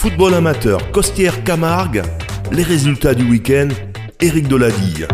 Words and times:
Football 0.00 0.32
amateur, 0.32 0.90
Costière 0.92 1.44
Camargue, 1.44 2.00
les 2.50 2.62
résultats 2.62 3.12
du 3.12 3.30
week-end, 3.30 3.68
Éric 4.18 4.48
Deladille. 4.48 5.06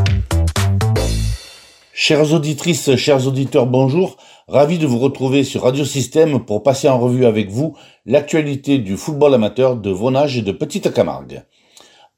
Chères 1.92 2.32
auditrices, 2.32 2.94
chers 2.94 3.26
auditeurs, 3.26 3.66
bonjour. 3.66 4.16
Ravi 4.46 4.78
de 4.78 4.86
vous 4.86 5.00
retrouver 5.00 5.42
sur 5.42 5.62
Radio 5.64 5.84
Système 5.84 6.44
pour 6.44 6.62
passer 6.62 6.88
en 6.88 7.00
revue 7.00 7.26
avec 7.26 7.50
vous 7.50 7.76
l'actualité 8.04 8.78
du 8.78 8.96
football 8.96 9.34
amateur 9.34 9.74
de 9.74 9.90
Vonage 9.90 10.38
et 10.38 10.42
de 10.42 10.52
Petite 10.52 10.94
Camargue. 10.94 11.42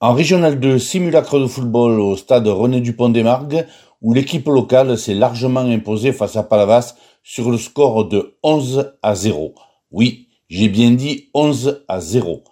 En 0.00 0.12
Régional 0.12 0.60
2, 0.60 0.78
simulacre 0.78 1.40
de 1.40 1.46
football 1.46 1.98
au 1.98 2.18
stade 2.18 2.48
René 2.48 2.82
Dupont 2.82 3.08
des 3.08 3.22
Margues, 3.22 3.66
où 4.02 4.12
l'équipe 4.12 4.46
locale 4.46 4.98
s'est 4.98 5.14
largement 5.14 5.60
imposée 5.60 6.12
face 6.12 6.36
à 6.36 6.42
Palavas 6.42 6.96
sur 7.22 7.50
le 7.50 7.56
score 7.56 8.06
de 8.08 8.36
11 8.42 8.92
à 9.02 9.14
0. 9.14 9.54
Oui, 9.90 10.28
j'ai 10.50 10.68
bien 10.68 10.90
dit 10.90 11.30
11 11.32 11.86
à 11.88 12.00
0. 12.00 12.44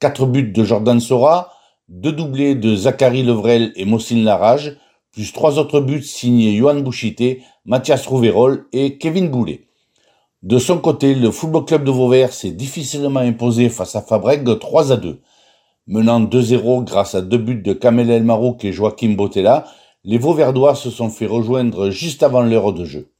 4 0.00 0.24
buts 0.24 0.52
de 0.52 0.64
Jordan 0.64 0.98
Sora, 0.98 1.52
deux 1.88 2.12
doublés 2.12 2.54
de 2.54 2.74
Zachary 2.74 3.22
Levrel 3.22 3.72
et 3.76 3.84
Mossine 3.84 4.24
Larage, 4.24 4.78
plus 5.12 5.30
trois 5.30 5.58
autres 5.58 5.80
buts 5.80 6.02
signés 6.02 6.56
Johan 6.56 6.80
Bouchité, 6.80 7.42
Mathias 7.66 8.06
Rouverol 8.06 8.66
et 8.72 8.96
Kevin 8.96 9.28
Boulet. 9.28 9.66
De 10.42 10.58
son 10.58 10.78
côté, 10.78 11.14
le 11.14 11.30
Football 11.30 11.66
Club 11.66 11.84
de 11.84 11.90
Vauvert 11.90 12.32
s'est 12.32 12.52
difficilement 12.52 13.20
imposé 13.20 13.68
face 13.68 13.94
à 13.94 14.00
Fabreg 14.00 14.58
3 14.58 14.92
à 14.92 14.96
2. 14.96 15.20
Menant 15.86 16.22
2-0 16.22 16.84
grâce 16.84 17.14
à 17.14 17.20
deux 17.20 17.36
buts 17.36 17.60
de 17.60 17.74
Kamel 17.74 18.10
El 18.10 18.24
Marouk 18.24 18.64
et 18.64 18.72
Joachim 18.72 19.16
Botella, 19.16 19.66
les 20.04 20.16
Vauverdois 20.16 20.76
se 20.76 20.88
sont 20.88 21.10
fait 21.10 21.26
rejoindre 21.26 21.90
juste 21.90 22.22
avant 22.22 22.40
l'heure 22.40 22.72
de 22.72 22.86
jeu. 22.86 23.12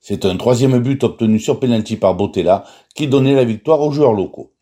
C'est 0.00 0.26
un 0.26 0.36
troisième 0.36 0.78
but 0.78 1.02
obtenu 1.04 1.38
sur 1.38 1.58
penalty 1.58 1.96
par 1.96 2.14
Botella 2.14 2.64
qui 2.94 3.08
donnait 3.08 3.34
la 3.34 3.44
victoire 3.44 3.80
aux 3.80 3.92
joueurs 3.92 4.12
locaux. 4.12 4.52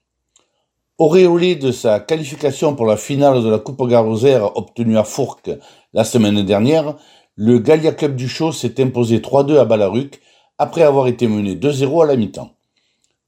Auréolé 0.99 1.57
de 1.57 1.73
sa 1.73 2.01
qualification 2.01 2.75
pour 2.75 2.87
la 2.87 2.97
finale 2.97 3.43
de 3.43 3.51
la 3.51 3.59
Coupe 3.59 3.87
Garroser 3.87 4.41
obtenue 4.55 4.97
à 4.97 5.05
Fourques 5.05 5.51
la 5.93 6.05
semaine 6.05 6.43
dernière, 6.43 6.97
le 7.35 7.59
Gallia 7.59 7.93
Club 7.93 8.17
du 8.17 8.31
Chaud 8.31 8.51
s'est 8.51 8.83
imposé 8.83 9.19
3-2 9.19 9.59
à 9.59 9.67
Balaruc 9.67 10.23
après 10.57 10.81
avoir 10.81 11.07
été 11.07 11.29
mené 11.29 11.55
2-0 11.55 12.03
à 12.03 12.07
la 12.07 12.17
mi-temps. 12.17 12.53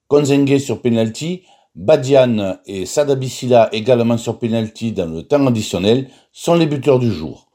Konzengue 0.06 0.56
sur 0.56 0.80
penalty, 0.80 1.42
Badian 1.74 2.56
et 2.64 2.86
Sadabisila 2.86 3.68
également 3.72 4.16
sur 4.16 4.38
penalty 4.38 4.92
dans 4.92 5.04
le 5.04 5.24
temps 5.24 5.46
additionnel 5.46 6.08
sont 6.32 6.54
les 6.54 6.66
buteurs 6.66 6.98
du 6.98 7.12
jour. 7.12 7.48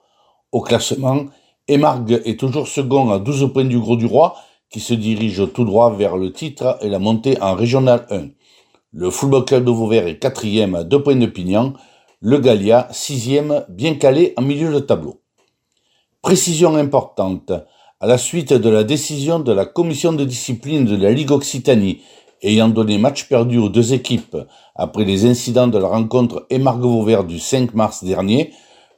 Au 0.52 0.62
classement, 0.62 1.26
Emargue 1.68 2.22
est 2.24 2.40
toujours 2.40 2.68
second 2.68 3.10
à 3.10 3.18
12 3.18 3.52
points 3.52 3.66
du 3.66 3.80
Gros 3.80 3.96
du 3.96 4.06
Roi 4.06 4.36
qui 4.70 4.80
se 4.80 4.94
dirige 4.94 5.42
tout 5.54 5.66
droit 5.66 5.92
vers 5.92 6.18
le 6.18 6.32
titre 6.32 6.78
et 6.82 6.90
la 6.90 7.00
montée 7.00 7.42
en 7.42 7.56
Régional 7.56 8.06
1. 8.12 8.28
Le 8.96 9.10
Football 9.10 9.46
Club 9.46 9.66
de 9.66 9.72
Vauvert 9.72 10.06
est 10.06 10.20
quatrième 10.20 10.76
à 10.76 10.84
deux 10.84 11.02
points 11.02 11.16
de 11.16 11.26
pignon. 11.26 11.74
Le 12.22 12.38
Gallia, 12.38 12.88
sixième, 12.92 13.66
bien 13.68 13.96
calé 13.96 14.36
en 14.38 14.44
milieu 14.44 14.72
de 14.72 14.78
tableau. 14.78 15.20
Précision 16.22 16.76
importante. 16.76 17.52
À 18.00 18.06
la 18.06 18.20
suite 18.20 18.54
de 18.54 18.70
la 18.70 18.84
décision 18.84 19.40
de 19.40 19.52
la 19.52 19.66
commission 19.66 20.14
de 20.14 20.24
discipline 20.24 20.86
de 20.86 20.96
la 20.96 21.10
Ligue 21.10 21.32
Occitanie 21.32 22.02
ayant 22.44 22.70
donné 22.70 23.00
match 23.00 23.28
perdu 23.28 23.58
aux 23.58 23.70
deux 23.70 23.94
équipes 23.94 24.38
après 24.76 25.06
les 25.06 25.26
incidents 25.26 25.68
de 25.68 25.80
la 25.80 25.88
rencontre 25.88 26.46
Émargue-Vauvert 26.52 27.24
du 27.24 27.40
5 27.40 27.74
mars 27.74 28.04
dernier, 28.04 28.54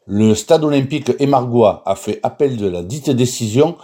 le 0.08 0.36
stade 0.36 0.66
olympique 0.66 1.14
émargois 1.20 1.84
a 1.86 1.96
fait 1.96 2.20
appel 2.22 2.58
de 2.58 2.68
la 2.68 2.84
dite 2.84 3.12
décision 3.12 3.78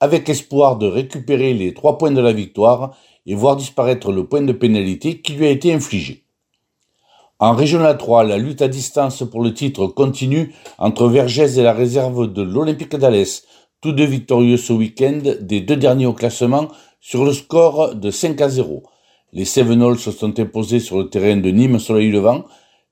avec 0.00 0.28
espoir 0.28 0.76
de 0.76 0.86
récupérer 0.86 1.54
les 1.54 1.74
trois 1.74 1.98
points 1.98 2.10
de 2.10 2.20
la 2.20 2.32
victoire 2.32 2.96
et 3.26 3.34
voir 3.34 3.56
disparaître 3.56 4.12
le 4.12 4.26
point 4.26 4.42
de 4.42 4.52
pénalité 4.52 5.20
qui 5.20 5.32
lui 5.32 5.46
a 5.46 5.50
été 5.50 5.72
infligé. 5.72 6.24
En 7.40 7.54
Régional 7.54 7.96
3, 7.96 8.24
la 8.24 8.36
lutte 8.36 8.62
à 8.62 8.68
distance 8.68 9.22
pour 9.30 9.42
le 9.42 9.54
titre 9.54 9.86
continue 9.86 10.52
entre 10.78 11.06
Vergès 11.08 11.56
et 11.58 11.62
la 11.62 11.72
réserve 11.72 12.32
de 12.32 12.42
l'Olympique 12.42 12.96
d'Alès, 12.96 13.44
tous 13.80 13.92
deux 13.92 14.06
victorieux 14.06 14.56
ce 14.56 14.72
week-end, 14.72 15.20
des 15.40 15.60
deux 15.60 15.76
derniers 15.76 16.06
au 16.06 16.12
classement, 16.12 16.66
sur 17.00 17.24
le 17.24 17.32
score 17.32 17.94
de 17.94 18.10
5 18.10 18.40
à 18.40 18.48
0. 18.48 18.82
Les 19.32 19.44
Sevenols 19.44 19.98
se 19.98 20.10
sont 20.10 20.40
imposés 20.40 20.80
sur 20.80 20.98
le 20.98 21.08
terrain 21.10 21.36
de 21.36 21.50
Nîmes 21.50 21.78
Soleil 21.78 22.10
Levant, 22.10 22.44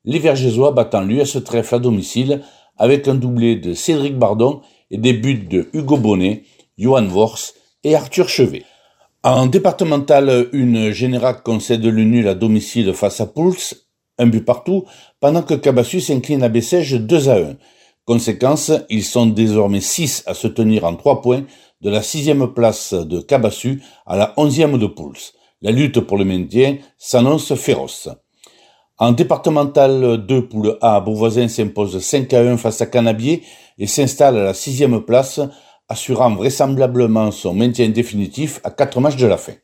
les 0.05 0.21
Vergésois 0.21 0.71
battant 0.71 1.03
l'US 1.03 1.43
Trèfle 1.45 1.75
à 1.75 1.79
domicile 1.81 2.43
avec 2.79 3.09
un 3.09 3.17
doublé 3.17 3.57
de 3.57 3.75
Cédric 3.75 4.17
Bardon 4.17 4.61
et 4.93 4.99
des 4.99 5.13
buts 5.13 5.47
de 5.51 5.69
Hugo 5.73 5.97
Bonnet, 5.97 6.45
Johan 6.79 7.07
Vors 7.07 7.39
et 7.85 7.95
Arthur 7.95 8.29
Chevet. 8.29 8.65
En 9.23 9.47
départemental, 9.47 10.49
une 10.53 10.91
Générac 10.91 11.43
concède 11.43 11.85
le 11.85 12.05
nul 12.05 12.29
à 12.29 12.35
domicile 12.35 12.93
face 12.93 13.21
à 13.21 13.27
Pouls, 13.27 13.75
un 14.19 14.27
but 14.27 14.45
partout, 14.45 14.85
pendant 15.19 15.43
que 15.43 15.55
Cabassus 15.55 16.01
s'incline 16.01 16.43
à 16.43 16.49
Bessèges 16.49 16.93
2 16.93 17.29
à 17.29 17.37
1. 17.39 17.57
Conséquence, 18.05 18.71
ils 18.89 19.05
sont 19.05 19.27
désormais 19.27 19.81
6 19.81 20.23
à 20.27 20.35
se 20.35 20.47
tenir 20.47 20.85
en 20.85 20.95
3 20.95 21.23
points 21.23 21.45
de 21.81 21.91
la 21.91 22.03
sixième 22.03 22.53
place 22.55 22.95
de 22.95 23.21
Cabassus 23.21 23.83
à 24.07 24.17
la 24.17 24.33
onzième 24.37 24.79
de 24.79 24.87
Pouls. 24.87 25.33
La 25.63 25.73
lutte 25.73 26.01
pour 26.01 26.19
le 26.19 26.25
maintien 26.25 26.77
s'annonce 26.99 27.55
féroce. 27.55 28.09
En 28.99 29.13
départemental 29.13 30.25
2, 30.27 30.49
poule 30.49 30.79
A, 30.81 31.01
Beauvoisin 31.01 31.49
s'impose 31.49 31.99
5 31.99 32.33
à 32.33 32.41
1 32.41 32.57
face 32.57 32.81
à 32.81 32.87
Canabier 32.87 33.43
et 33.79 33.87
s'installe 33.87 34.39
à 34.39 34.45
la 34.45 34.55
sixième 34.55 35.03
place 35.03 35.41
assurant 35.89 36.35
vraisemblablement 36.35 37.31
son 37.31 37.55
maintien 37.55 37.89
définitif 37.89 38.61
à 38.65 38.71
quatre 38.71 39.01
matchs 39.01 39.17
de 39.17 39.27
la 39.27 39.37
fin. 39.37 39.55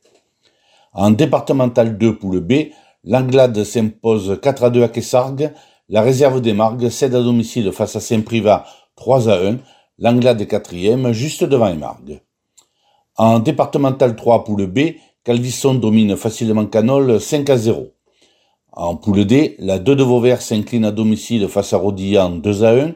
En 0.93 1.11
départemental 1.11 1.99
2 1.99 2.19
poule 2.19 2.41
B, 2.41 2.71
l'Anglade 3.05 3.65
s'impose 3.65 4.39
4 4.41 4.65
à 4.65 4.71
2 4.71 4.83
à 4.83 4.89
Kessargues, 4.89 5.53
la 5.89 6.03
réserve 6.03 6.41
des 6.41 6.53
Margues 6.53 6.89
cède 6.89 7.15
à 7.15 7.23
domicile 7.23 7.73
face 7.73 7.97
à 7.97 8.01
Saint-Privat 8.01 8.65
3 8.97 9.29
à 9.29 9.39
1, 9.49 9.59
l'Anglade 9.99 10.41
est 10.41 10.47
quatrième, 10.47 11.13
juste 11.13 11.45
devant 11.45 11.69
les. 11.69 12.21
En 13.17 13.39
départemental 13.41 14.17
3 14.17 14.45
poule 14.45 14.67
B, 14.67 14.95
Calvisson 15.25 15.75
domine 15.75 16.17
facilement 16.17 16.67
Canol 16.67 17.21
5 17.21 17.51
à 17.51 17.57
0. 17.57 17.89
En 18.73 18.97
poule 18.97 19.27
D, 19.27 19.57
la 19.59 19.79
2 19.79 19.97
de 19.97 20.03
Vauvert 20.03 20.41
s'incline 20.41 20.85
à 20.85 20.91
domicile 20.93 21.47
face 21.49 21.73
à 21.73 21.77
Rodillan 21.77 22.31
2 22.31 22.65
à 22.65 22.71
1, 22.71 22.95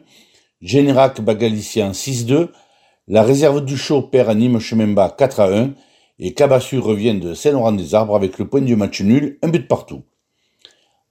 Générac 0.63 1.21
Bagalicien 1.21 1.91
6-2, 1.91 2.49
la 3.09 3.23
réserve 3.23 3.65
du 3.65 3.77
Chaud 3.77 4.03
perd 4.03 4.31
à 4.31 4.35
Nîmes 4.35 4.59
Chememba 4.59 5.15
4 5.17 5.41
à 5.41 5.49
1 5.49 5.71
et 6.19 6.35
Cabassu 6.35 6.81
revient 6.81 7.15
de 7.15 7.35
Saint-Laurent-des-Arbres 7.35 8.17
avec 8.17 8.39
le 8.39 8.49
point 8.49 8.63
du 8.63 8.75
match 8.75 9.01
nul, 9.01 9.39
un 9.43 9.49
but 9.49 9.69
partout. 9.69 10.03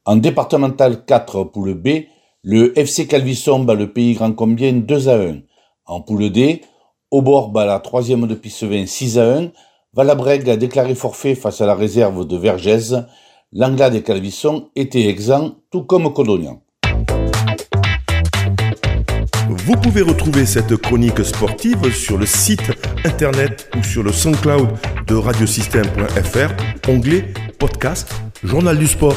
En 0.04 0.18
départemental 0.18 1.06
4 1.06 1.46
poule 1.46 1.74
B, 1.74 2.06
le 2.44 2.78
FC 2.78 3.08
Calvisson 3.08 3.60
bat 3.60 3.76
le 3.76 3.94
pays 3.94 4.14
grand 4.14 4.34
combien 4.34 4.74
2 4.74 5.08
à 5.08 5.16
1. 5.16 5.40
En 5.86 6.02
poule 6.02 6.32
D, 6.32 6.62
Aubord 7.12 7.50
bat 7.50 7.66
la 7.66 7.80
troisième 7.80 8.28
de 8.28 8.36
Pissevin 8.36 8.86
6 8.86 9.18
à 9.18 9.38
1. 9.38 9.52
Valabrègue 9.94 10.50
a 10.50 10.58
déclaré 10.58 10.96
forfait 10.96 11.36
face 11.36 11.62
à 11.62 11.66
la 11.66 11.76
réserve 11.76 12.28
de 12.28 12.36
Vergès. 12.36 12.94
L'Anglade 13.54 13.96
et 13.96 14.04
Calvisson 14.04 14.70
étaient 14.76 15.08
exempts, 15.08 15.54
tout 15.72 15.84
comme 15.84 16.12
Codognan. 16.12 16.62
Vous 19.66 19.76
pouvez 19.78 20.04
retrouver 20.04 20.46
cette 20.46 20.78
chronique 20.78 21.26
sportive 21.26 21.92
sur 21.92 22.20
le 22.20 22.28
site 22.28 22.72
internet 23.04 23.68
ou 23.76 23.84
sur 23.84 24.04
le 24.04 24.12
SoundCloud 24.12 24.70
de 25.08 25.16
radiosystème.fr, 25.16 26.88
onglet 26.88 27.34
podcast, 27.58 28.14
journal 28.44 28.78
du 28.78 28.86
sport. 28.86 29.16